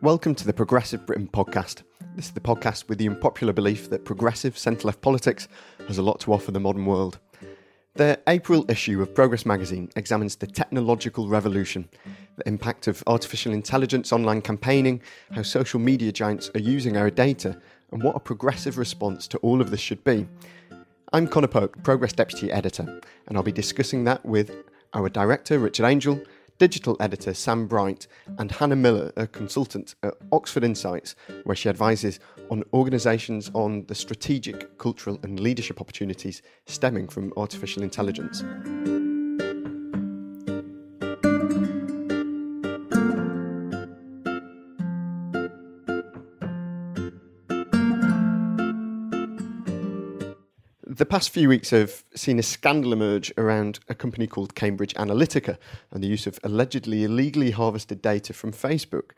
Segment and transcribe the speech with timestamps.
[0.00, 1.82] Welcome to the Progressive Britain podcast.
[2.14, 5.48] This is the podcast with the unpopular belief that progressive centre left politics
[5.88, 7.18] has a lot to offer the modern world.
[7.94, 11.88] The April issue of Progress magazine examines the technological revolution,
[12.36, 17.60] the impact of artificial intelligence, online campaigning, how social media giants are using our data,
[17.90, 20.28] and what a progressive response to all of this should be.
[21.12, 24.62] I'm Conor Pope, Progress Deputy Editor, and I'll be discussing that with
[24.94, 26.22] our director, Richard Angell,
[26.58, 28.06] digital editor Sam Bright,
[28.38, 31.14] and Hannah Miller, a consultant at Oxford Insights,
[31.44, 32.20] where she advises
[32.50, 38.42] on organisations on the strategic, cultural, and leadership opportunities stemming from artificial intelligence.
[51.08, 55.56] Past few weeks have seen a scandal emerge around a company called Cambridge Analytica
[55.90, 59.12] and the use of allegedly illegally harvested data from Facebook.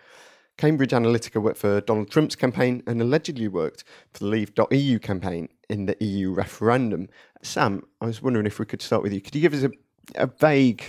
[0.57, 5.87] Cambridge Analytica worked for Donald Trump's campaign and allegedly worked for the Leave.eu campaign in
[5.87, 7.09] the EU referendum.
[7.43, 9.21] Sam, I was wondering if we could start with you.
[9.21, 9.73] Could you give us a
[10.15, 10.83] a vague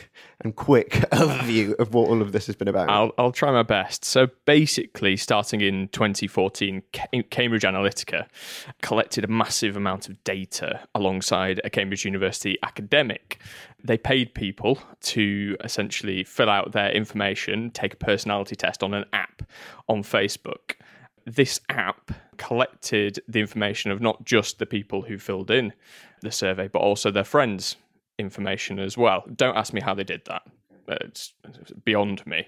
[0.43, 2.89] and quick overview of what all of this has been about?
[2.89, 4.05] I'll, I'll try my best.
[4.05, 6.81] So basically, starting in 2014,
[7.29, 8.27] Cambridge Analytica
[8.81, 13.39] collected a massive amount of data alongside a Cambridge University academic.
[13.83, 19.05] They paid people to essentially fill out their information, take a personality test on an
[19.13, 19.43] app
[19.87, 20.75] on Facebook.
[21.25, 25.73] This app collected the information of not just the people who filled in
[26.21, 27.75] the survey, but also their friends
[28.21, 29.23] information as well.
[29.35, 30.43] Don't ask me how they did that.
[30.87, 31.33] It's
[31.85, 32.47] beyond me.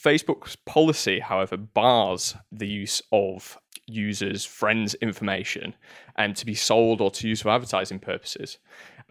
[0.00, 5.74] Facebook's policy, however, bars the use of users' friends' information
[6.16, 8.58] and to be sold or to use for advertising purposes.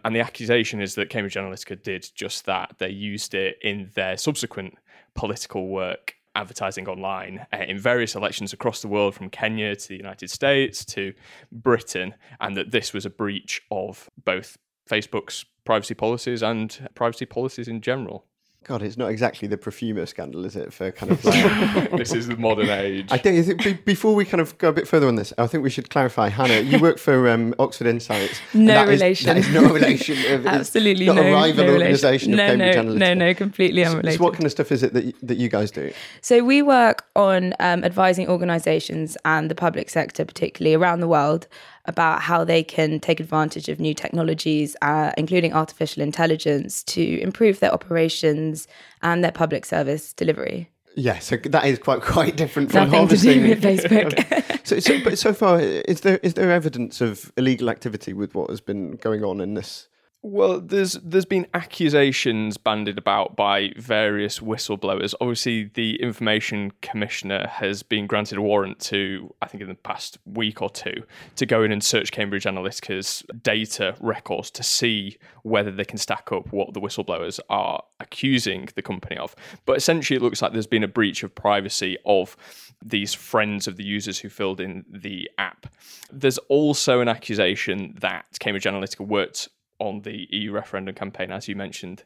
[0.04, 2.74] And the accusation is that Cambridge Analytica did just that.
[2.78, 4.74] They used it in their subsequent
[5.14, 9.96] political work advertising online uh, in various elections across the world, from Kenya to the
[9.96, 11.12] United States to
[11.52, 14.56] Britain, and that this was a breach of both
[14.88, 18.26] Facebook's privacy policies and privacy policies in general.
[18.64, 20.72] God, it's not exactly the Profumo scandal, is it?
[20.72, 21.90] For kind of like...
[21.96, 23.08] this is the modern age.
[23.10, 25.64] I think it, before we kind of go a bit further on this, I think
[25.64, 26.28] we should clarify.
[26.28, 28.40] Hannah, you work for um, Oxford Insights.
[28.54, 29.36] No relation.
[29.36, 30.16] Is, that is no relation.
[30.32, 31.22] Of, Absolutely not no.
[31.22, 32.98] a rival no organisation no, of Cambridge no, Analytica.
[32.98, 34.12] No, no, completely unrelated.
[34.12, 35.92] So, so, what kind of stuff is it that you, that you guys do?
[36.20, 41.48] So we work on um, advising organisations and the public sector, particularly around the world,
[41.86, 47.60] about how they can take advantage of new technologies, uh, including artificial intelligence, to improve
[47.60, 48.68] their operations
[49.02, 50.70] and their public service delivery.
[50.94, 54.66] Yeah, so that is quite quite different from Nothing to do with Facebook.
[54.66, 58.50] so, so, but so far, is there is there evidence of illegal activity with what
[58.50, 59.88] has been going on in this
[60.24, 65.14] well, there's there's been accusations bandied about by various whistleblowers.
[65.20, 70.18] Obviously, the information commissioner has been granted a warrant to, I think, in the past
[70.24, 71.02] week or two,
[71.34, 76.30] to go in and search Cambridge Analytica's data records to see whether they can stack
[76.30, 79.34] up what the whistleblowers are accusing the company of.
[79.66, 82.36] But essentially, it looks like there's been a breach of privacy of
[82.80, 85.66] these friends of the users who filled in the app.
[86.12, 89.48] There's also an accusation that Cambridge Analytica worked
[89.82, 92.04] on the EU referendum campaign, as you mentioned.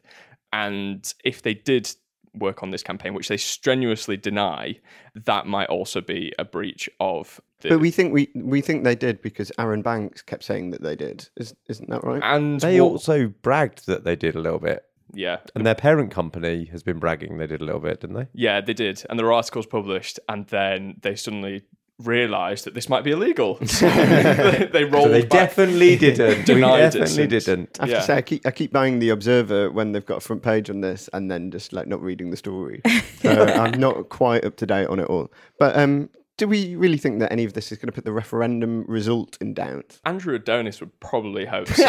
[0.51, 1.89] And if they did
[2.33, 4.79] work on this campaign, which they strenuously deny,
[5.15, 7.39] that might also be a breach of.
[7.61, 7.69] The...
[7.69, 10.95] But we think we we think they did because Arron Banks kept saying that they
[10.95, 11.29] did.
[11.37, 12.21] Is, isn't that right?
[12.23, 12.91] And they what...
[12.91, 14.83] also bragged that they did a little bit.
[15.13, 15.37] Yeah.
[15.55, 18.27] And their parent company has been bragging they did a little bit, didn't they?
[18.33, 19.05] Yeah, they did.
[19.09, 21.63] And there were articles published, and then they suddenly
[21.99, 23.57] realised that this might be illegal.
[23.67, 25.29] So they, they rolled So they back.
[25.49, 26.45] definitely didn't.
[26.45, 27.45] Denied it definitely since.
[27.45, 27.77] didn't.
[27.79, 27.99] I have Yeah.
[27.99, 30.69] to say, I keep, I keep buying the Observer when they've got a front page
[30.69, 32.81] on this, and then just like not reading the story.
[33.21, 35.31] So I'm not quite up to date on it all.
[35.59, 38.11] But um, do we really think that any of this is going to put the
[38.11, 39.99] referendum result in doubt?
[40.05, 41.83] Andrew Adonis would probably hope so.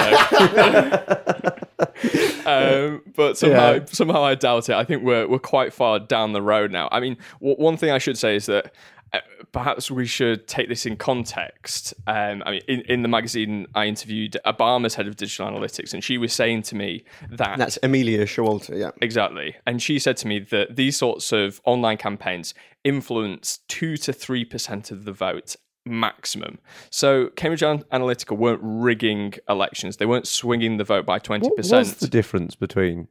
[2.47, 3.85] um, but somehow, Yeah.
[3.87, 4.75] somehow I doubt it.
[4.75, 6.89] I think we're we're quite far down the road now.
[6.93, 8.73] I mean, w- one thing I should say is that.
[9.13, 9.21] Uh,
[9.53, 11.95] perhaps we should take this in context.
[12.07, 16.05] Um, I mean, in, in the magazine, I interviewed Obama's head of digital analytics, and
[16.05, 18.91] she was saying to me that That's Amelia Showalter, yeah.
[19.01, 19.57] Exactly.
[19.67, 24.91] And she said to me that these sorts of online campaigns influence 2 to 3%
[24.91, 26.59] of the vote maximum.
[26.91, 29.97] So Cambridge An- Analytica weren't rigging elections.
[29.97, 31.43] They weren't swinging the vote by 20%.
[31.43, 33.09] What was the difference between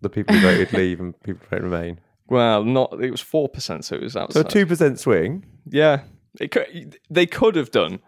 [0.00, 2.00] the people who voted leave and people who voted remain?
[2.28, 4.34] Well, not it was 4%, so it was outside.
[4.34, 5.44] So a two percent swing.
[5.66, 6.02] Yeah.
[6.40, 8.00] It could, they could have done.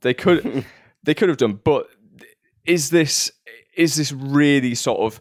[0.00, 0.64] They could
[1.02, 1.86] they could have done, but
[2.64, 3.30] is this
[3.76, 5.20] is this really sort of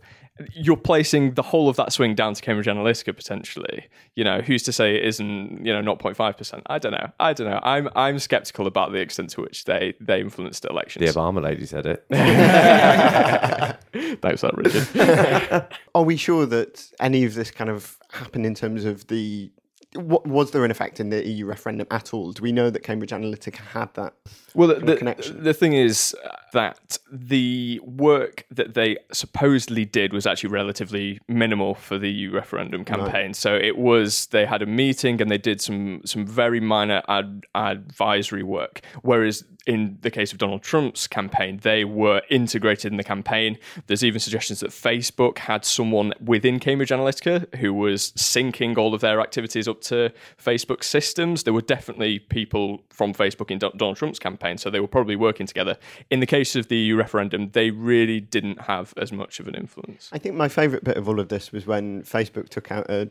[0.54, 3.88] you're placing the whole of that swing down to Cambridge Analytica potentially.
[4.16, 6.62] You know, who's to say it isn't, you know, not 0.5%?
[6.66, 7.12] I don't know.
[7.20, 7.60] I don't know.
[7.64, 11.06] I'm I'm skeptical about the extent to which they they influenced elections.
[11.06, 12.06] The Obama lady said it.
[14.22, 15.68] Thanks for that, Richard.
[15.96, 19.52] Are we sure that any of this kind of happened in terms of the.
[19.94, 22.32] What, was there an effect in the EU referendum at all?
[22.32, 24.14] Do we know that Cambridge Analytica had that?
[24.54, 25.44] Well, the, connection.
[25.44, 26.16] the thing is
[26.54, 32.84] that the work that they supposedly did was actually relatively minimal for the EU referendum
[32.84, 33.34] campaign.
[33.34, 37.46] So it was they had a meeting and they did some some very minor ad,
[37.56, 38.82] advisory work.
[39.02, 43.58] Whereas in the case of Donald Trump's campaign, they were integrated in the campaign.
[43.88, 49.02] There's even suggestions that Facebook had someone within Cambridge Analytica who was syncing all of
[49.02, 51.44] their activities up to Facebook systems.
[51.44, 55.45] There were definitely people from Facebook in Donald Trump's campaign, so they were probably working
[55.45, 55.78] together.
[56.10, 59.56] In the case of the EU referendum, they really didn't have as much of an
[59.56, 60.10] influence.
[60.12, 63.10] I think my favourite bit of all of this was when Facebook took out a,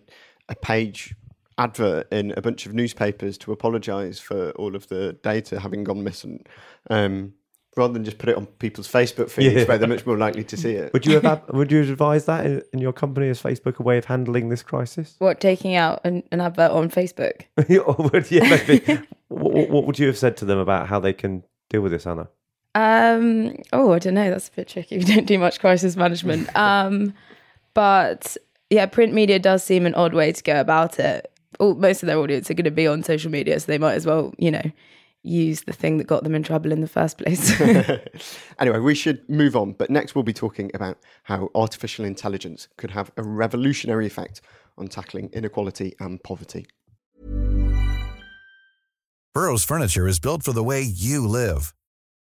[0.49, 1.15] a page
[1.59, 6.03] advert in a bunch of newspapers to apologise for all of the data having gone
[6.03, 6.45] missing,
[6.89, 7.35] um,
[7.77, 9.65] rather than just put it on people's Facebook feeds Yeah.
[9.65, 10.93] where they're much more likely to see it.
[10.93, 13.99] Would you have would you advise that in, in your company as Facebook a way
[13.99, 15.15] of handling this crisis?
[15.19, 17.43] What taking out an, an advert on Facebook?
[18.13, 19.01] would, yeah, maybe.
[19.29, 22.07] what, what would you have said to them about how they can deal with this,
[22.07, 22.29] Anna?
[22.75, 23.57] Um.
[23.73, 24.31] Oh, I don't know.
[24.31, 24.99] That's a bit tricky.
[24.99, 26.49] We don't do much crisis management.
[26.57, 27.15] Um,
[27.75, 28.37] but
[28.69, 31.31] yeah, print media does seem an odd way to go about it.
[31.59, 33.95] All, most of their audience are going to be on social media, so they might
[33.95, 34.63] as well, you know,
[35.23, 37.61] use the thing that got them in trouble in the first place.
[38.59, 39.73] anyway, we should move on.
[39.73, 44.41] But next, we'll be talking about how artificial intelligence could have a revolutionary effect
[44.79, 46.67] on tackling inequality and poverty.
[49.33, 51.73] Burrow's furniture is built for the way you live.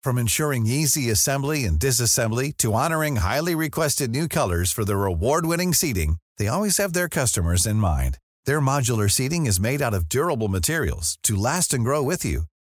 [0.02, 5.74] From ensuring easy assembly and disassembly to honoring highly requested new colors for their award-winning
[5.74, 8.18] seating, they always have their customers in mind.
[8.46, 12.44] Their modular seating is made out of durable materials to last and grow with you.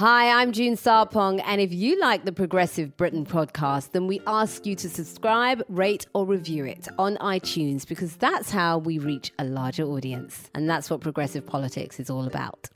[0.00, 4.64] Hi, I'm June Sarpong, and if you like the Progressive Britain podcast, then we ask
[4.64, 9.44] you to subscribe, rate, or review it on iTunes because that's how we reach a
[9.44, 10.48] larger audience.
[10.54, 12.70] And that's what progressive politics is all about.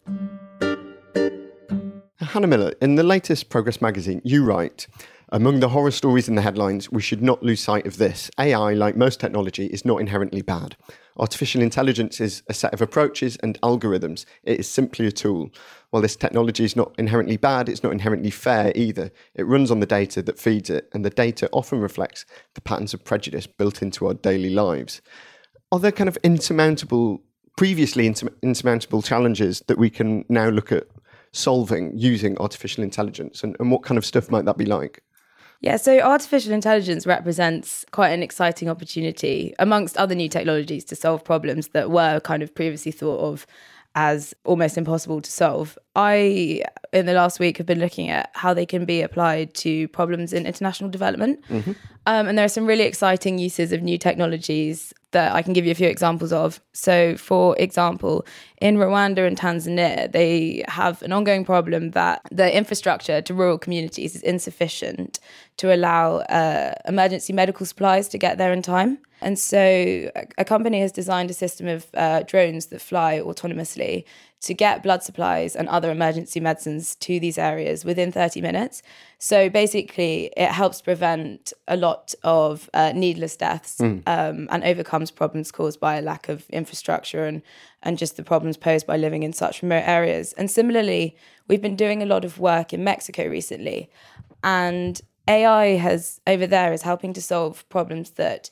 [2.20, 4.86] Hannah Miller, in the latest Progress magazine, you write
[5.30, 8.30] Among the horror stories in the headlines, we should not lose sight of this.
[8.38, 10.76] AI, like most technology, is not inherently bad.
[11.16, 14.24] Artificial intelligence is a set of approaches and algorithms.
[14.42, 15.50] It is simply a tool.
[15.94, 19.12] While this technology is not inherently bad, it's not inherently fair either.
[19.36, 22.94] It runs on the data that feeds it, and the data often reflects the patterns
[22.94, 25.00] of prejudice built into our daily lives.
[25.70, 27.22] Are there kind of insurmountable,
[27.56, 30.88] previously insurmountable challenges that we can now look at
[31.30, 33.44] solving using artificial intelligence?
[33.44, 35.00] And, and what kind of stuff might that be like?
[35.60, 41.22] Yeah, so artificial intelligence represents quite an exciting opportunity amongst other new technologies to solve
[41.22, 43.46] problems that were kind of previously thought of
[43.94, 45.78] as almost impossible to solve.
[45.94, 49.86] I, in the last week, have been looking at how they can be applied to
[49.88, 51.44] problems in international development.
[51.48, 51.72] Mm-hmm.
[52.06, 55.64] Um, and there are some really exciting uses of new technologies that I can give
[55.64, 56.60] you a few examples of.
[56.72, 58.26] So, for example,
[58.60, 64.14] in Rwanda and Tanzania, they have an ongoing problem that the infrastructure to rural communities
[64.14, 65.18] is insufficient
[65.56, 68.98] to allow uh, emergency medical supplies to get there in time.
[69.20, 74.04] And so, a, company has designed a system of uh, drones that fly autonomously
[74.44, 78.82] to get blood supplies and other emergency medicines to these areas within 30 minutes.
[79.18, 85.50] So basically, it helps prevent a lot of uh, needless deaths um, and overcomes problems
[85.50, 87.40] caused by a lack of infrastructure and,
[87.82, 90.34] and just the problems posed by living in such remote areas.
[90.34, 91.16] And similarly,
[91.48, 93.90] we've been doing a lot of work in Mexico recently.
[94.42, 98.50] And AI has over there is helping to solve problems that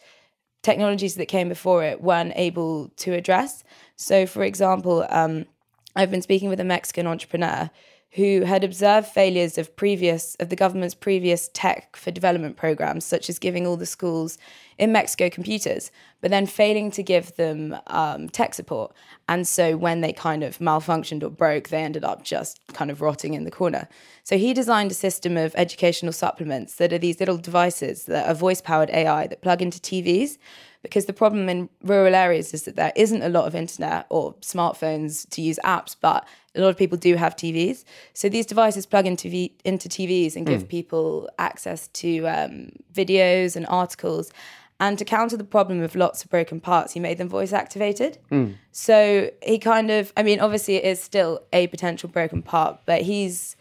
[0.63, 3.63] technologies that came before it weren't able to address.
[3.97, 5.47] So, for example, um,
[5.95, 7.71] I've been speaking with a Mexican entrepreneur
[8.13, 13.31] who had observed failures of previous of the government's previous tech for development programs, such
[13.31, 14.37] as giving all the schools
[14.79, 18.93] in Mexico computers, but then failing to give them um, tech support.
[19.29, 23.01] And so when they kind of malfunctioned or broke, they ended up just kind of
[23.01, 23.89] rotting in the corner.
[24.25, 28.35] So he designed a system of educational supplements that are these little devices that are
[28.35, 30.37] voice powered AI that plug into TVs
[30.83, 34.35] because the problem in rural areas is that there isn't a lot of internet or
[34.35, 37.85] smartphones to use apps, but a lot of people do have TVs.
[38.15, 43.57] So these devices plug into v- into TVs and give people access to um, videos
[43.57, 44.31] and articles.
[44.81, 48.19] And to counter the problem of lots of broken parts, he made them voice activated.
[48.73, 53.03] So he kind of, I mean, obviously it is still a potential broken part, but
[53.03, 53.55] he's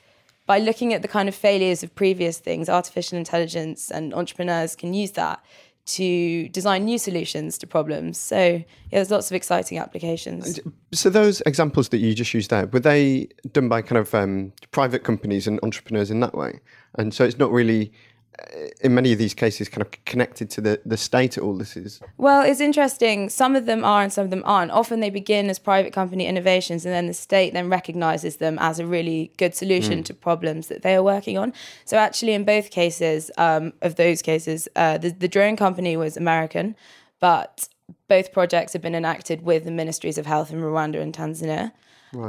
[0.48, 4.96] by looking at the kind of failures of previous things, artificial intelligence and entrepreneurs can
[4.96, 5.40] use that
[5.86, 8.18] to design new solutions to problems.
[8.18, 10.60] So yeah, there's lots of exciting applications.
[10.94, 14.54] So those examples that you just used there, were they done by kind of um,
[14.72, 16.60] private companies and entrepreneurs in that way?
[16.96, 17.92] And so it's not really, uh,
[18.82, 21.56] in many of these cases, kind of connected to the, the state at all.
[21.56, 23.30] This is Well, it's interesting.
[23.30, 24.72] Some of them are and some of them aren't.
[24.72, 28.80] Often they begin as private company innovations and then the state then recognizes them as
[28.80, 31.54] a really good solution to problems that they are working on.
[31.86, 36.18] So actually in both cases, um, of those cases, uh, the, the drone company was
[36.18, 36.76] American,
[37.20, 37.68] but
[38.08, 41.72] both projects have been enacted with the ministries of health in Rwanda and Tanzania.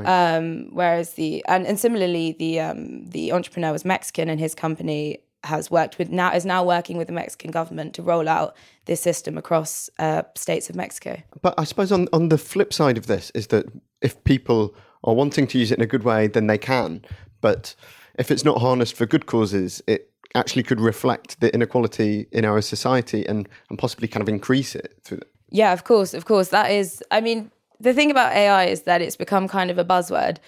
[0.06, 5.18] Um, whereas the and, and similarly the um, the entrepreneur was Mexican and his company
[5.44, 9.00] has worked with now is now working with the Mexican government to roll out this
[9.00, 11.22] system across uh, states of Mexico.
[11.40, 13.66] But I suppose on, on the flip side of this is that
[14.00, 17.04] if people are wanting to use it in a good way, then they can.
[17.40, 17.74] But
[18.18, 22.60] if it's not harnessed for good causes, it actually could reflect the inequality in our
[22.60, 25.20] society and, and possibly kind of increase it through
[25.50, 26.48] Yeah, of course, of course.
[26.48, 29.84] That is, I mean, the thing about AI is that it's become kind of a
[29.84, 30.38] buzzword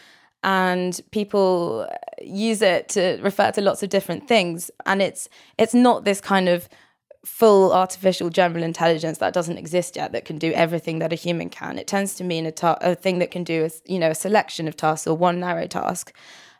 [0.44, 1.88] and people
[2.22, 4.70] use it to refer to lots of different things.
[4.86, 6.68] And it's it's not this kind of
[7.24, 11.48] full artificial general intelligence that doesn't exist yet that can do everything that a human
[11.48, 11.78] can.
[11.78, 14.14] It tends to mean a, ta- a thing that can do, a, you know, a
[14.14, 16.14] selection of tasks or one narrow task.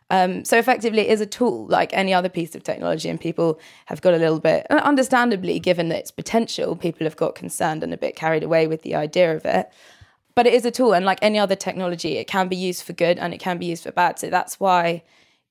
[0.09, 3.59] Um, so effectively, it is a tool like any other piece of technology, and people
[3.85, 7.93] have got a little bit, uh, understandably, given its potential, people have got concerned and
[7.93, 9.69] a bit carried away with the idea of it.
[10.35, 12.93] But it is a tool, and like any other technology, it can be used for
[12.93, 14.19] good and it can be used for bad.
[14.19, 15.03] So that's why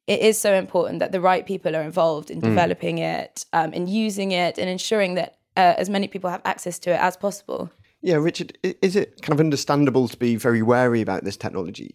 [0.06, 3.86] it is so important that the right people are involved in developing it, um, in
[3.86, 7.70] using it, and ensuring that uh, as many people have access to it as possible.
[8.02, 11.94] Yeah, Richard, is it kind of understandable to be very wary about this technology?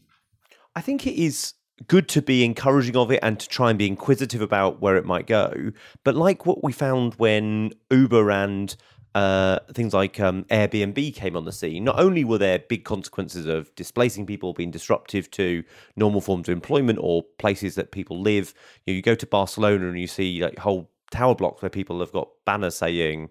[0.76, 1.54] I think it is
[1.86, 5.06] good to be encouraging of it and to try and be inquisitive about where it
[5.06, 5.72] might go.
[6.04, 8.76] But like what we found when Uber and
[9.16, 13.46] uh, things like um, Airbnb came on the scene, not only were there big consequences
[13.48, 15.64] of displacing people, being disruptive to
[15.96, 18.54] normal forms of employment or places that people live.
[18.86, 22.00] You, know, you go to Barcelona and you see like whole tower blocks where people
[22.02, 23.30] have got banners saying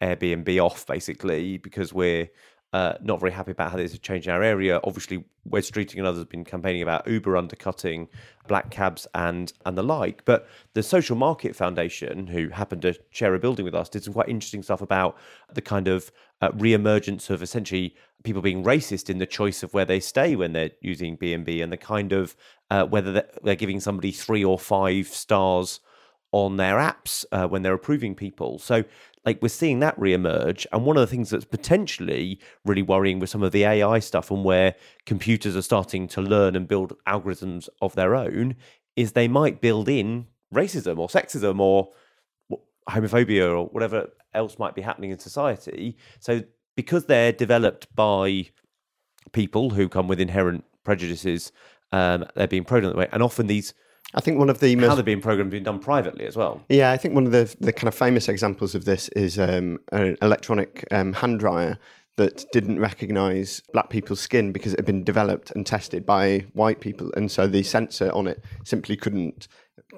[0.00, 2.30] Airbnb off, basically, because we're
[2.72, 4.80] uh, not very happy about how this is changing our area.
[4.84, 8.08] Obviously, Wes Streeting and others have been campaigning about Uber undercutting
[8.46, 10.24] black cabs and and the like.
[10.24, 14.14] But the Social Market Foundation, who happened to share a building with us, did some
[14.14, 15.16] quite interesting stuff about
[15.52, 19.84] the kind of uh, re-emergence of essentially people being racist in the choice of where
[19.84, 22.36] they stay when they're using B&B and the kind of
[22.70, 25.80] uh, whether they're, they're giving somebody three or five stars
[26.32, 28.58] on their apps uh, when they're approving people.
[28.58, 28.84] So
[29.24, 33.28] like we're seeing that re-emerge and one of the things that's potentially really worrying with
[33.28, 34.74] some of the ai stuff and where
[35.04, 38.56] computers are starting to learn and build algorithms of their own
[38.96, 41.90] is they might build in racism or sexism or
[42.88, 45.96] homophobia or whatever else might be happening in society.
[46.18, 46.42] So
[46.76, 48.50] because they're developed by
[49.32, 51.52] people who come with inherent prejudices
[51.92, 53.74] um, they're being programmed that way and often these
[54.14, 56.62] I think one of the how most they're being programmed being done privately as well.
[56.68, 59.78] Yeah, I think one of the the kind of famous examples of this is um,
[59.92, 61.78] an electronic um, hand dryer
[62.16, 66.80] that didn't recognise black people's skin because it had been developed and tested by white
[66.80, 69.48] people, and so the sensor on it simply couldn't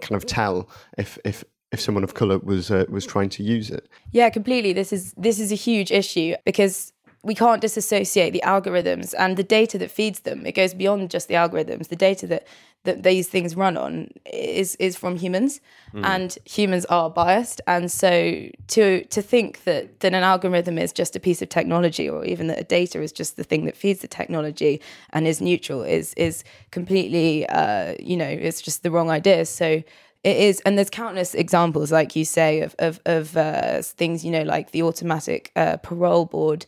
[0.00, 0.68] kind of tell
[0.98, 3.88] if if if someone of color was uh, was trying to use it.
[4.10, 4.72] Yeah, completely.
[4.72, 6.91] This is this is a huge issue because
[7.24, 10.44] we can't disassociate the algorithms and the data that feeds them.
[10.44, 11.88] It goes beyond just the algorithms.
[11.88, 12.46] The data that
[12.84, 15.60] that these things run on is is from humans,
[15.94, 16.04] mm.
[16.04, 17.60] and humans are biased.
[17.68, 22.08] And so to to think that that an algorithm is just a piece of technology,
[22.08, 25.40] or even that a data is just the thing that feeds the technology and is
[25.40, 29.46] neutral, is is completely uh, you know it's just the wrong idea.
[29.46, 29.84] So
[30.24, 34.32] it is and there's countless examples like you say of of, of uh, things you
[34.32, 36.66] know like the automatic uh, parole board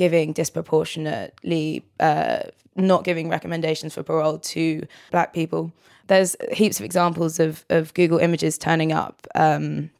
[0.00, 2.40] giving disproportionately, uh,
[2.74, 5.70] not giving recommendations for parole to black people.
[6.06, 9.26] There's heaps of examples of, of Google Images turning up.
[9.34, 9.90] Um,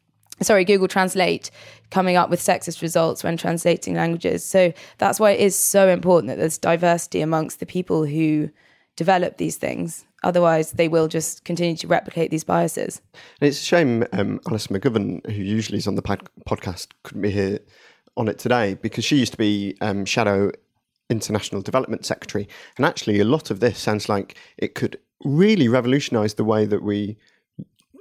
[0.41, 1.51] sorry, Google Translate
[1.91, 4.43] coming up with sexist results when translating languages.
[4.43, 8.49] So that's why it is so important that there's diversity amongst the people who
[8.95, 10.03] develop these things.
[10.23, 13.03] Otherwise, they will just continue to replicate these biases.
[13.39, 17.21] And it's a shame um, Alison McGovern, who usually is on the pod- podcast, couldn't
[17.21, 17.59] be here
[18.21, 20.51] on it today because she used to be um, Shadow
[21.09, 22.47] International Development Secretary.
[22.77, 26.83] And actually, a lot of this sounds like it could really revolutionize the way that
[26.83, 27.17] we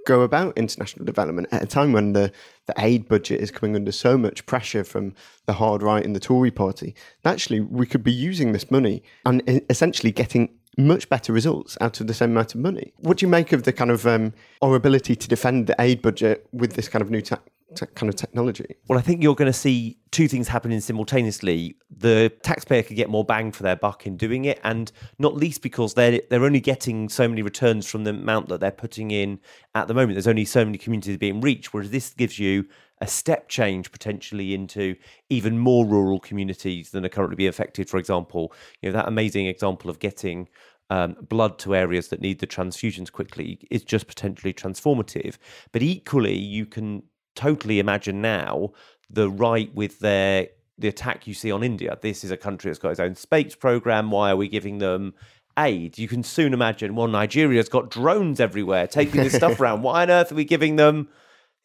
[0.07, 2.33] go about international development at a time when the,
[2.67, 5.15] the aid budget is coming under so much pressure from
[5.47, 6.95] the hard right and the Tory party.
[7.25, 12.07] Actually, we could be using this money and essentially getting much better results out of
[12.07, 12.93] the same amount of money.
[12.99, 16.01] What do you make of the kind of um, our ability to defend the aid
[16.03, 17.41] budget with this kind of new ta-
[17.75, 18.77] te- kind of technology?
[18.89, 21.77] Well, I think you're going to see two things happening simultaneously.
[21.91, 25.63] The taxpayer could get more bang for their buck in doing it, and not least
[25.63, 29.41] because they're they're only getting so many returns from the amount that they're putting in
[29.75, 30.15] at the moment.
[30.15, 32.67] There's only so many communities being reached, whereas this gives you
[33.01, 34.95] a step change potentially into
[35.31, 37.89] even more rural communities than are currently being affected.
[37.89, 38.53] For example,
[38.83, 40.49] you know that amazing example of getting
[40.91, 45.39] um, blood to areas that need the transfusions quickly is just potentially transformative.
[45.73, 48.71] But equally, you can totally imagine now
[49.09, 51.99] the right with their the attack you see on India.
[52.01, 54.11] This is a country that's got its own space program.
[54.11, 55.15] Why are we giving them
[55.59, 55.99] aid?
[55.99, 59.83] You can soon imagine, well, Nigeria's got drones everywhere taking this stuff around.
[59.83, 61.09] Why on earth are we giving them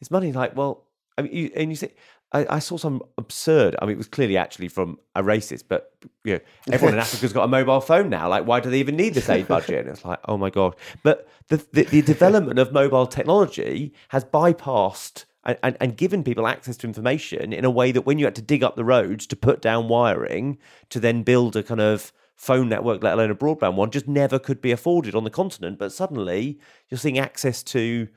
[0.00, 0.32] this money?
[0.32, 0.84] Like, well,
[1.16, 1.92] I mean, you, and you say,
[2.32, 3.76] I, I, saw some absurd.
[3.80, 5.92] I mean, it was clearly actually from a racist, but
[6.24, 6.40] you know,
[6.72, 8.28] everyone in Africa's got a mobile phone now.
[8.28, 9.86] Like, why do they even need this aid budget?
[9.86, 10.74] And it's like, oh my god!
[11.02, 16.46] But the, the, the development of mobile technology has bypassed and, and, and given people
[16.46, 19.26] access to information in a way that when you had to dig up the roads
[19.28, 20.58] to put down wiring
[20.90, 24.38] to then build a kind of phone network, let alone a broadband one, just never
[24.38, 25.78] could be afforded on the continent.
[25.78, 26.58] But suddenly
[26.90, 28.08] you're seeing access to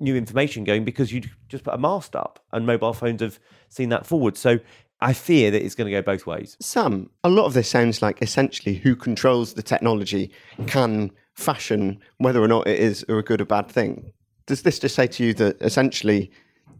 [0.00, 3.90] new information going because you just put a mast up and mobile phones have seen
[3.90, 4.36] that forward.
[4.36, 4.58] So
[5.00, 6.56] I fear that it's going to go both ways.
[6.60, 10.32] Sam, a lot of this sounds like essentially who controls the technology
[10.66, 14.12] can fashion whether or not it is a good or bad thing.
[14.46, 16.32] Does this just say to you that essentially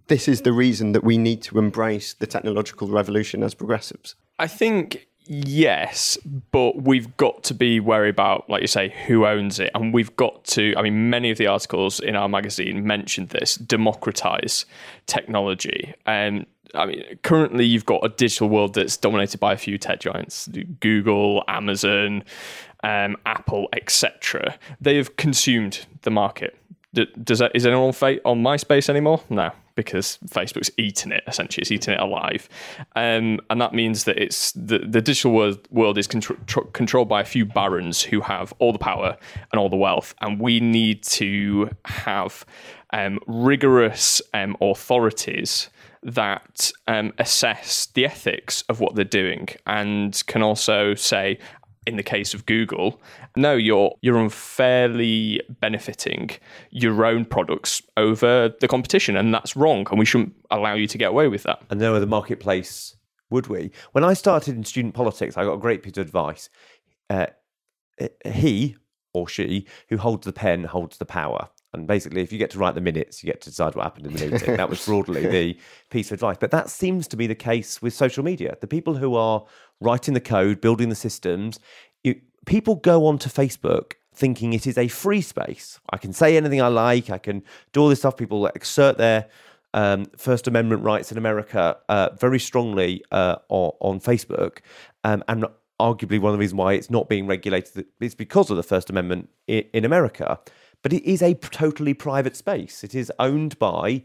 [0.09, 4.15] this is the reason that we need to embrace the technological revolution as progressives?
[4.39, 6.17] I think Yes,
[6.51, 9.71] but we've got to be wary about, like you say, who owns it.
[9.75, 13.57] And we've got to, I mean, many of the articles in our magazine mentioned this
[13.57, 14.65] democratize
[15.05, 15.93] technology.
[16.07, 20.01] And I mean, currently you've got a digital world that's dominated by a few tech
[20.01, 20.49] giants
[20.81, 22.25] Google, Amazon,
[22.83, 24.59] um, Apple, etc.
[24.81, 26.57] They have consumed the market.
[27.23, 29.23] Does that, is anyone on MySpace anymore?
[29.29, 31.63] No, because Facebook's eating it essentially.
[31.63, 32.49] It's eating it alive,
[32.97, 37.21] um, and that means that it's the, the digital world, world is contro- controlled by
[37.21, 39.17] a few barons who have all the power
[39.53, 42.45] and all the wealth, and we need to have
[42.93, 45.71] um, rigorous um, authorities
[46.03, 51.39] that um, assess the ethics of what they're doing and can also say,
[51.89, 53.01] in the case of Google,
[53.37, 56.31] no, you're you're unfairly benefiting
[56.71, 60.99] your own products over the competition, and that's wrong, and we shouldn't allow you to
[60.99, 61.63] get away with that.
[61.71, 62.97] And no other marketplace
[63.31, 63.71] would we?
[63.93, 66.49] When I started in student politics, I got a great piece of advice.
[67.11, 67.27] Uh,
[68.25, 68.77] he
[69.13, 71.49] or she who holds the pen holds the power.
[71.75, 74.07] And basically, if you get to write the minutes, you get to decide what happened
[74.07, 74.57] in the meeting.
[74.57, 75.59] that was broadly the
[75.91, 76.39] piece of advice.
[76.41, 78.57] But that seems to be the case with social media.
[78.61, 79.45] The people who are
[79.81, 81.61] writing the code, building the systems,
[82.03, 85.79] you, people go onto Facebook thinking it is a free space.
[85.91, 87.09] I can say anything I like.
[87.11, 88.17] I can do all this stuff.
[88.17, 89.29] People exert their
[89.75, 94.59] um, First Amendment rights in America uh, very strongly uh, on, on, Facebook,
[95.05, 95.45] um, and
[95.81, 98.91] arguably one of the reasons why it's not being regulated is because of the First
[98.91, 100.41] Amendment in, in America.
[100.83, 102.85] But it is a totally private space.
[102.85, 104.03] It is owned by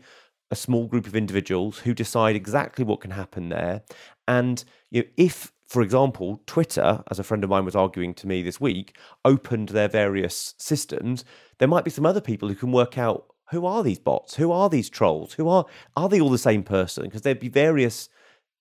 [0.52, 3.82] a small group of individuals who decide exactly what can happen there.
[4.28, 8.28] And you know, if, for example, Twitter, as a friend of mine was arguing to
[8.28, 11.26] me this week, opened their various systems,
[11.58, 14.52] there might be some other people who can work out who are these bots, who
[14.52, 17.04] are these trolls, who are are they all the same person?
[17.04, 18.10] Because there'd be various.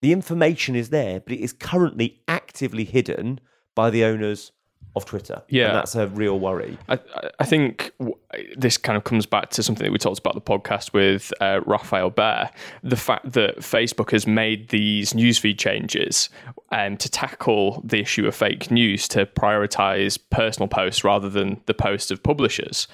[0.01, 3.41] The information is there, but it is currently actively hidden
[3.75, 4.51] by the owners
[4.95, 5.43] of Twitter.
[5.49, 6.77] Yeah, and that's a real worry.
[6.89, 6.99] I,
[7.39, 7.93] I think
[8.57, 11.61] this kind of comes back to something that we talked about the podcast with uh,
[11.67, 12.51] Rafael Behr.
[12.83, 16.29] The fact that Facebook has made these newsfeed changes
[16.71, 21.75] um, to tackle the issue of fake news to prioritize personal posts rather than the
[21.75, 22.87] posts of publishers.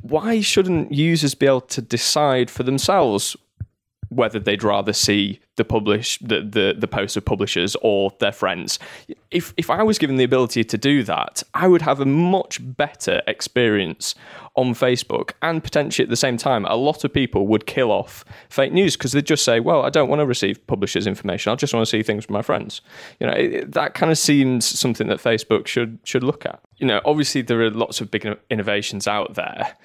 [0.00, 3.36] Why shouldn't users be able to decide for themselves
[4.14, 8.78] whether they'd rather see the publish the, the the posts of publishers or their friends.
[9.30, 12.58] If if I was given the ability to do that, I would have a much
[12.60, 14.14] better experience
[14.56, 18.24] on Facebook and potentially at the same time a lot of people would kill off
[18.48, 21.52] fake news because they'd just say, "Well, I don't want to receive publishers information.
[21.52, 22.80] I just want to see things from my friends."
[23.20, 26.60] You know, it, that kind of seems something that Facebook should should look at.
[26.78, 29.76] You know, obviously there are lots of big innovations out there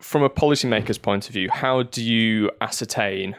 [0.00, 3.36] from a policymaker's point of view, how do you ascertain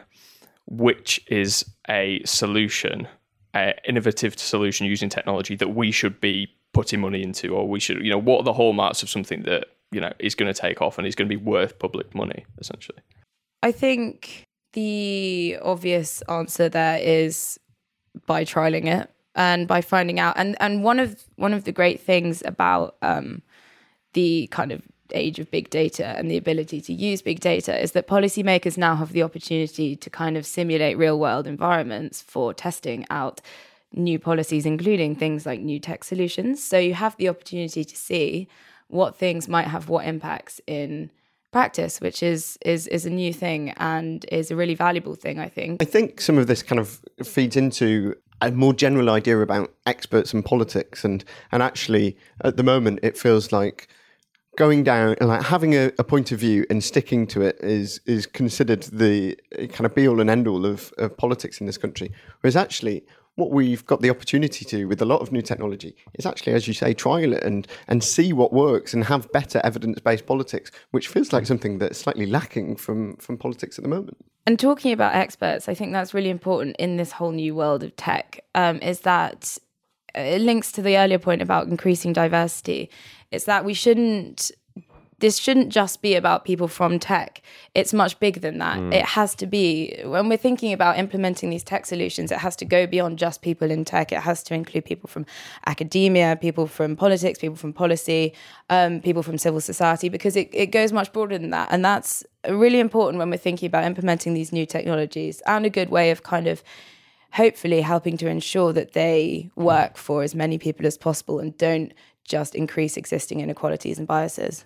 [0.66, 3.08] which is a solution,
[3.54, 8.04] an innovative solution using technology that we should be putting money into, or we should,
[8.04, 10.82] you know, what are the hallmarks of something that you know is going to take
[10.82, 12.98] off and is going to be worth public money, essentially?
[13.62, 14.44] I think
[14.74, 17.58] the obvious answer there is
[18.26, 20.34] by trialing it and by finding out.
[20.36, 23.42] And and one of one of the great things about um,
[24.12, 27.92] the kind of age of big data and the ability to use big data is
[27.92, 33.06] that policymakers now have the opportunity to kind of simulate real world environments for testing
[33.10, 33.40] out
[33.92, 36.62] new policies, including things like new tech solutions.
[36.62, 38.48] So you have the opportunity to see
[38.88, 41.10] what things might have what impacts in
[41.52, 45.48] practice, which is is is a new thing and is a really valuable thing, I
[45.48, 45.82] think.
[45.82, 50.32] I think some of this kind of feeds into a more general idea about experts
[50.32, 53.88] and politics and and actually at the moment it feels like
[54.58, 58.00] going down and like having a, a, point of view and sticking to it is
[58.06, 61.78] is considered the kind of be all and end all of, of politics in this
[61.78, 62.10] country.
[62.40, 63.04] Whereas actually
[63.36, 66.66] what we've got the opportunity to with a lot of new technology is actually, as
[66.66, 70.72] you say, trial it and and see what works and have better evidence based politics,
[70.90, 74.16] which feels like something that's slightly lacking from from politics at the moment.
[74.44, 77.94] And talking about experts, I think that's really important in this whole new world of
[77.94, 78.40] tech.
[78.56, 79.56] Um, is that
[80.14, 82.90] it links to the earlier point about increasing diversity
[83.30, 84.50] it's that we shouldn't
[85.20, 87.42] this shouldn't just be about people from tech.
[87.74, 88.78] It's much bigger than that.
[88.78, 88.94] Mm.
[88.94, 92.64] It has to be, when we're thinking about implementing these tech solutions, it has to
[92.64, 94.12] go beyond just people in tech.
[94.12, 95.26] It has to include people from
[95.66, 98.32] academia, people from politics, people from policy,
[98.70, 101.68] um, people from civil society, because it, it goes much broader than that.
[101.72, 105.90] And that's really important when we're thinking about implementing these new technologies and a good
[105.90, 106.62] way of kind of
[107.32, 111.92] hopefully helping to ensure that they work for as many people as possible and don't
[112.24, 114.64] just increase existing inequalities and biases.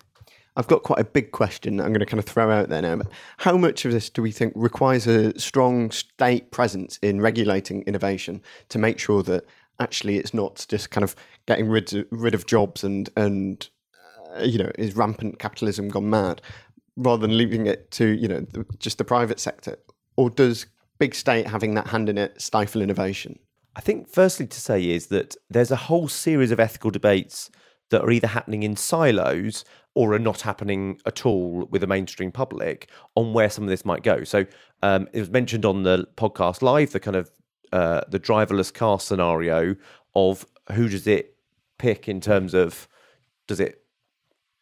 [0.57, 2.97] I've got quite a big question I'm going to kind of throw out there now.
[2.97, 7.83] But how much of this do we think requires a strong state presence in regulating
[7.83, 9.47] innovation to make sure that
[9.81, 13.71] actually it's not just kind of getting rid of, rid of jobs and and
[14.37, 16.43] uh, you know is rampant capitalism gone mad,
[16.97, 19.79] rather than leaving it to you know the, just the private sector,
[20.17, 20.67] or does
[21.03, 23.37] big state having that hand in it stifle innovation?
[23.75, 27.51] I think, firstly, to say is that there's a whole series of ethical debates
[27.91, 29.65] that are either happening in silos
[29.97, 33.85] or are not happening at all with the mainstream public on where some of this
[33.85, 34.23] might go.
[34.23, 34.47] So
[34.85, 37.33] um, it was mentioned on the podcast live the kind of
[37.73, 39.75] uh, the driverless car scenario
[40.15, 41.37] of who does it
[41.79, 42.87] pick in terms of
[43.49, 43.82] does it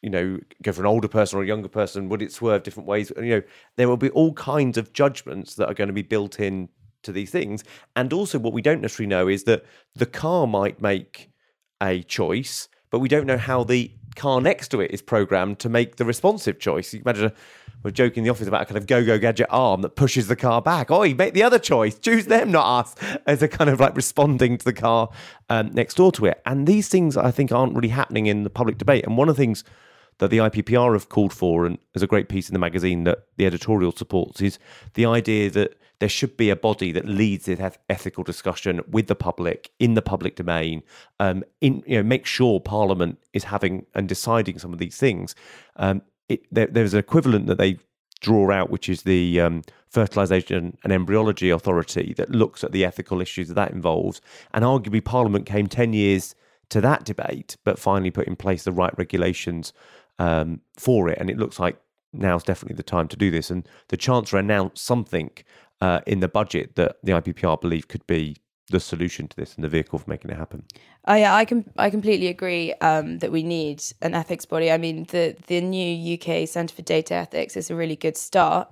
[0.03, 2.09] you know, go for an older person or a younger person?
[2.09, 3.13] Would it swerve different ways?
[3.17, 3.43] You know,
[3.77, 6.69] there will be all kinds of judgments that are going to be built in
[7.03, 7.65] to these things.
[7.97, 11.31] And also, what we don't necessarily know is that the car might make
[11.83, 15.69] a choice, but we don't know how the car next to it is programmed to
[15.69, 16.93] make the responsive choice.
[16.93, 17.33] You imagine a,
[17.83, 20.37] we're joking in the office about a kind of go-go gadget arm that pushes the
[20.37, 20.91] car back.
[20.91, 21.99] Oh, you make the other choice.
[21.99, 22.95] Choose them, not us.
[23.27, 25.09] As a kind of like responding to the car
[25.49, 26.43] um, next door to it.
[26.45, 29.07] And these things, I think, aren't really happening in the public debate.
[29.07, 29.65] And one of the things
[30.20, 33.24] that the IPPR have called for, and there's a great piece in the magazine that
[33.37, 34.59] the editorial supports, is
[34.94, 39.14] the idea that there should be a body that leads this ethical discussion with the
[39.14, 40.83] public in the public domain.
[41.18, 45.35] Um, in you know, make sure Parliament is having and deciding some of these things.
[45.76, 47.78] Um, it, there, there's an equivalent that they
[48.20, 53.22] draw out, which is the um, Fertilisation and Embryology Authority, that looks at the ethical
[53.22, 54.20] issues that that involves.
[54.52, 56.35] And arguably, Parliament came ten years
[56.70, 59.72] to that debate, but finally put in place the right regulations
[60.20, 61.18] um, for it.
[61.18, 61.76] And it looks like
[62.12, 63.50] now's definitely the time to do this.
[63.50, 65.30] And the Chancellor announced something
[65.80, 68.37] uh, in the budget that the IPPR believe could be
[68.68, 70.62] the solution to this and the vehicle for making it happen.
[71.09, 74.70] Oh yeah, I I completely agree um, that we need an ethics body.
[74.70, 78.70] I mean, the the new UK Centre for Data Ethics is a really good start.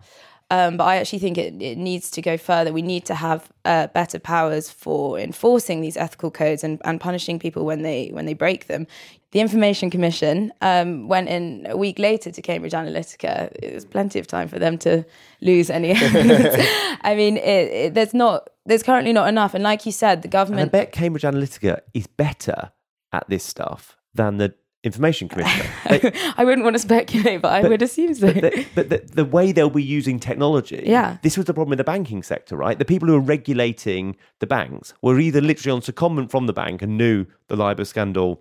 [0.50, 2.72] Um, but I actually think it, it needs to go further.
[2.72, 7.38] We need to have uh, better powers for enforcing these ethical codes and, and punishing
[7.38, 8.86] people when they when they break them.
[9.32, 13.52] The Information Commission um, went in a week later to Cambridge Analytica.
[13.62, 15.04] It was plenty of time for them to
[15.42, 19.52] lose any I mean, it, it, there's not there's currently not enough.
[19.54, 20.62] And like you said, the government.
[20.62, 22.72] And I bet Cambridge Analytica is better
[23.12, 25.68] at this stuff than the information commissioner.
[25.88, 28.32] They, I wouldn't want to speculate, but I would assume so.
[28.32, 31.18] But, the, but the, the, way they'll be using technology, yeah.
[31.22, 32.78] this was the problem in the banking sector, right?
[32.78, 36.82] The people who are regulating the banks were either literally on secondment from the bank
[36.82, 38.40] and knew the LIBOR scandal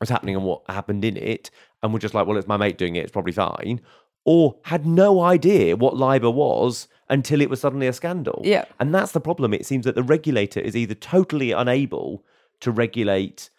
[0.00, 1.50] was happening and what happened in it,
[1.82, 3.80] and were just like, well, it's my mate doing it, it's probably fine,
[4.24, 8.42] or had no idea what LIBOR was until it was suddenly a scandal.
[8.44, 8.64] Yeah.
[8.78, 9.54] And that's the problem.
[9.54, 12.24] It seems that the regulator is either totally unable
[12.60, 13.50] to regulate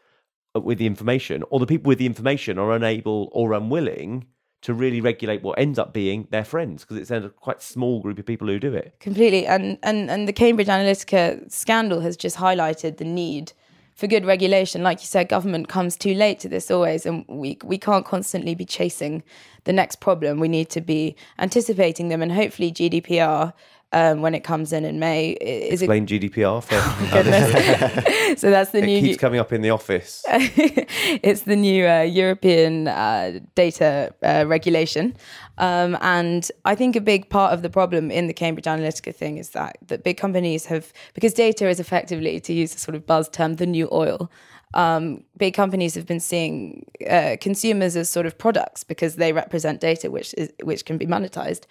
[0.56, 4.28] uh, with the information, or the people with the information are unable or unwilling
[4.62, 8.20] to really regulate what ends up being their friends because it's a quite small group
[8.20, 12.36] of people who do it completely and and and the cambridge analytica scandal has just
[12.36, 13.54] highlighted the need
[14.00, 17.58] for good regulation like you said government comes too late to this always and we
[17.66, 19.22] we can't constantly be chasing
[19.66, 23.54] the next problem we need to be anticipating them and hopefully gdpr
[23.92, 25.32] um, when it comes in in May.
[25.32, 26.10] Is Explain it...
[26.10, 28.40] GDPR for goodness.
[28.42, 28.98] so that's the it new.
[28.98, 30.24] It keeps coming up in the office.
[30.30, 35.16] it's the new uh, European uh, data uh, regulation,
[35.60, 39.38] um, and I think a big part of the problem in the Cambridge Analytica thing
[39.38, 43.06] is that that big companies have because data is effectively, to use a sort of
[43.06, 44.32] buzz term, the new oil.
[44.74, 49.82] Um, big companies have been seeing uh, consumers as sort of products because they represent
[49.82, 51.64] data which is which can be monetized.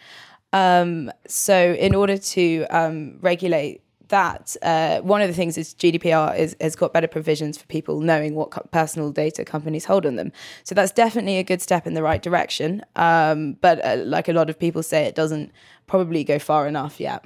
[0.53, 6.39] Um, so, in order to um, regulate that, uh, one of the things is GDPR
[6.39, 10.17] is, has got better provisions for people knowing what co- personal data companies hold on
[10.17, 10.33] them.
[10.65, 12.83] So that's definitely a good step in the right direction.
[12.97, 15.53] Um, but uh, like a lot of people say, it doesn't
[15.87, 17.25] probably go far enough yet.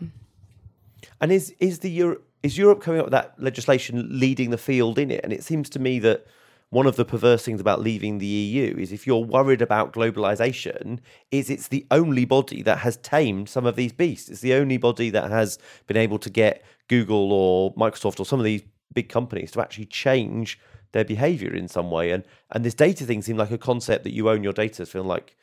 [1.21, 4.99] And is is the Europe is Europe coming up with that legislation leading the field
[4.99, 5.21] in it?
[5.23, 6.27] And it seems to me that
[6.73, 11.01] one of the perverse things about leaving the EU is if you're worried about globalization,
[11.31, 14.31] is it's the only body that has tamed some of these beasts.
[14.31, 18.41] It's the only body that has been able to get Google or Microsoft or some
[18.41, 18.63] of these
[18.95, 20.59] big companies to actually change
[20.93, 22.11] their behavior in some way.
[22.11, 24.87] And and this data thing seemed like a concept that you own your data.
[24.87, 25.37] Feel like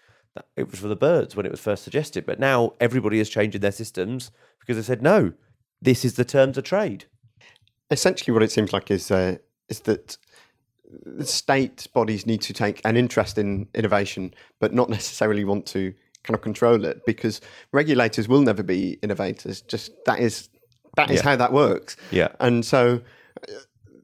[0.55, 3.61] it was for the birds when it was first suggested, but now everybody is changing
[3.61, 5.33] their systems because they said no,
[5.79, 7.05] this is the terms of trade.
[7.91, 9.37] Essentially, what it seems like is uh,
[9.67, 10.17] is that
[11.21, 16.35] state bodies need to take an interest in innovation, but not necessarily want to kind
[16.35, 19.61] of control it because regulators will never be innovators.
[19.61, 20.49] Just that is
[20.95, 21.23] that is yeah.
[21.23, 21.95] how that works.
[22.11, 23.01] Yeah, and so
[23.47, 23.53] uh,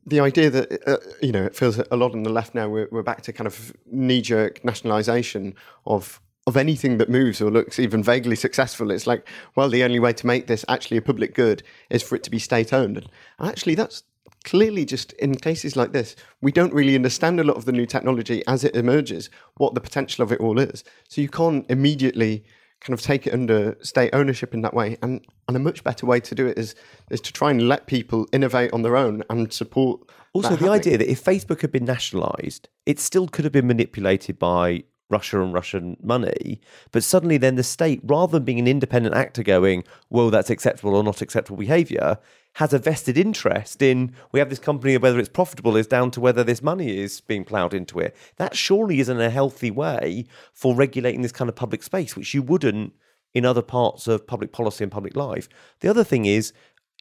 [0.05, 2.69] the idea that uh, you know it feels a lot on the left now.
[2.69, 7.49] We're, we're back to kind of knee jerk nationalisation of of anything that moves or
[7.49, 8.91] looks even vaguely successful.
[8.91, 12.15] It's like, well, the only way to make this actually a public good is for
[12.15, 12.97] it to be state owned.
[12.97, 14.03] And actually, that's
[14.45, 17.85] clearly just in cases like this, we don't really understand a lot of the new
[17.85, 20.85] technology as it emerges, what the potential of it all is.
[21.09, 22.45] So you can't immediately
[22.79, 24.97] kind of take it under state ownership in that way.
[25.01, 26.75] And, and a much better way to do it is
[27.09, 30.01] is to try and let people innovate on their own and support.
[30.33, 34.37] Also, the idea that if Facebook had been nationalised, it still could have been manipulated
[34.37, 36.59] by Russia and Russian money.
[36.91, 40.95] But suddenly, then the state, rather than being an independent actor going, well, that's acceptable
[40.95, 42.17] or not acceptable behaviour,
[42.55, 46.21] has a vested interest in we have this company, whether it's profitable is down to
[46.21, 48.15] whether this money is being ploughed into it.
[48.37, 52.41] That surely isn't a healthy way for regulating this kind of public space, which you
[52.41, 52.93] wouldn't
[53.33, 55.49] in other parts of public policy and public life.
[55.81, 56.53] The other thing is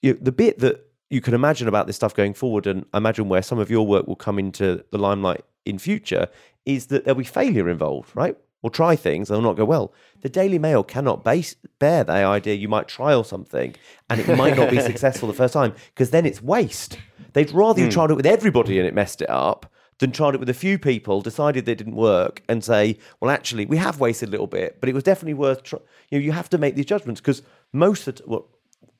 [0.02, 3.42] you the bit that you can imagine about this stuff going forward, and imagine where
[3.42, 6.28] some of your work will come into the limelight in future,
[6.66, 8.36] is that there'll be failure involved, right?
[8.64, 9.92] We'll try things, they'll not go well.
[10.22, 13.74] The Daily Mail cannot base, bear the idea you might trial something
[14.08, 16.96] and it might not be successful the first time because then it's waste.
[17.34, 17.92] They'd rather you hmm.
[17.92, 20.78] tried it with everybody and it messed it up than tried it with a few
[20.78, 24.80] people, decided they didn't work, and say, well, actually, we have wasted a little bit,
[24.80, 25.62] but it was definitely worth.
[25.62, 25.76] Tr-.
[26.08, 27.42] You know, you have to make these judgments because
[27.74, 28.48] most of the, well,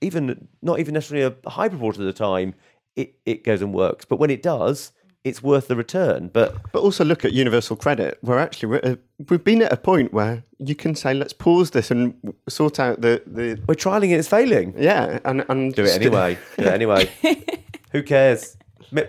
[0.03, 2.55] even not even necessarily a high proportion of the time,
[2.97, 4.05] it, it goes and works.
[4.05, 4.93] But when it does,
[5.25, 6.29] it's worth the return.
[6.33, 8.97] But But also look at universal credit, where actually we're, uh,
[9.29, 12.15] we've been at a point where you can say, let's pause this and
[12.49, 14.75] sort out the, the we're trialing it, it's failing.
[14.79, 16.39] yeah, and, and Do it anyway.
[16.59, 17.11] Do it anyway.
[17.93, 18.57] Who cares?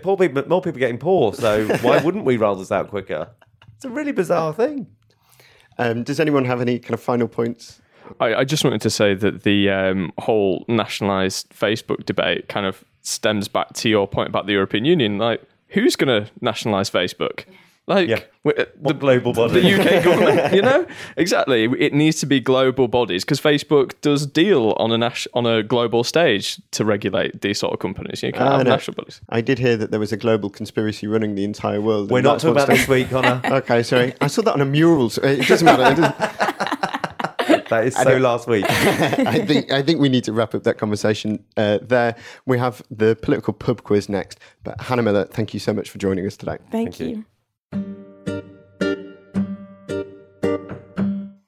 [0.02, 3.28] Poor people, more people getting poor, so why wouldn't we roll this out quicker?
[3.76, 4.86] It's a really bizarre thing.
[5.78, 7.80] Um, does anyone have any kind of final points?
[8.20, 12.84] I, I just wanted to say that the um, whole nationalised Facebook debate kind of
[13.02, 15.18] stems back to your point about the European Union.
[15.18, 17.44] Like, who's going to nationalise Facebook?
[17.88, 18.18] Like, Yeah.
[18.44, 19.60] w- uh, What global body?
[19.60, 20.84] the UK government, you know,
[21.16, 21.64] exactly.
[21.78, 25.62] It needs to be global bodies because Facebook does deal on a nas- on a
[25.62, 28.24] global stage to regulate these sort of companies.
[28.24, 28.72] You can't Ah, have no.
[28.72, 29.20] national bodies.
[29.28, 32.10] I did hear that there was a global conspiracy running the entire world.
[32.10, 33.40] We're not talking what's about this week, Conor.
[33.44, 34.14] done- Okay, sorry.
[34.20, 35.08] I saw that on a mural.
[35.08, 35.84] so It doesn't matter.
[35.92, 36.16] It doesn't-
[37.68, 38.64] That is so last week.
[38.68, 42.14] I think I think we need to wrap up that conversation uh, there.
[42.44, 44.38] We have the political pub quiz next.
[44.62, 46.58] But Hannah Miller, thank you so much for joining us today.
[46.70, 47.24] Thank, you.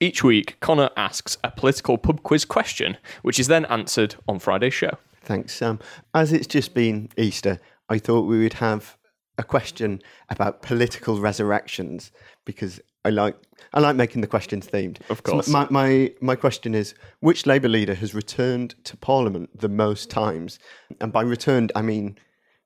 [0.01, 4.75] Each week, Conor asks a political pub quiz question, which is then answered on Friday's
[4.75, 4.97] show.
[5.23, 5.79] Thanks, Sam.
[6.15, 8.97] As it's just been Easter, I thought we would have
[9.39, 12.11] a question about political resurrections
[12.45, 13.37] because I like
[13.73, 14.99] I like making the questions themed.
[15.09, 15.49] Of So course.
[15.49, 20.59] my, my my question is: Which Labour leader has returned to Parliament the most times?
[21.01, 22.19] And by returned, I mean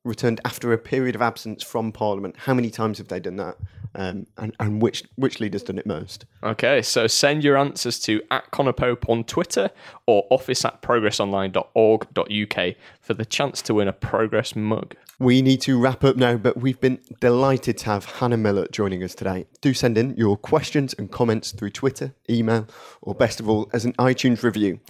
[0.05, 2.37] returned after a period of absence from Parliament.
[2.39, 3.57] How many times have they done that?
[3.95, 6.25] Um, and and which which leader's done it most?
[6.43, 9.71] Okay, so send your answers to at Conor Pope on Twitter
[10.07, 14.97] or office at progressonline.org.uk for the chance to win a Progress mug.
[15.19, 19.05] We need to wrap up now, but we've been delighted to have Hannah Miller joining
[19.05, 19.47] us today.
[19.61, 22.67] Do send in your questions and comments through Twitter, email,
[23.03, 24.81] or best of all, as an iTunes review,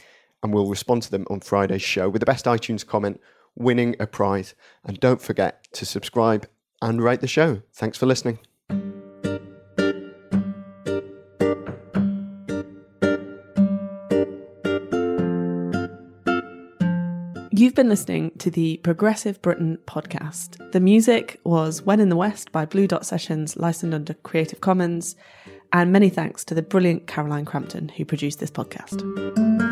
[0.42, 3.20] and we'll respond to them on Friday's show with the best iTunes comment
[3.56, 4.54] winning a prize.
[4.84, 6.46] And don't forget to subscribe
[6.80, 7.62] and rate the show.
[7.72, 8.38] Thanks for listening.
[17.54, 20.72] You've been listening to the Progressive Britain podcast.
[20.72, 25.14] The music was When in the West by Blue Dot Sessions, licensed under Creative Commons.
[25.72, 29.71] And many thanks to the brilliant Caroline Crampton who produced this podcast.